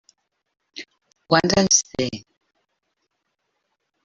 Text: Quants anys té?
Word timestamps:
Quants 1.33 1.53
anys 1.63 1.83
té? 1.91 2.09